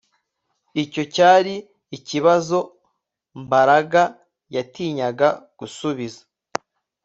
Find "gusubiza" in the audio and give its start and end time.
5.59-6.21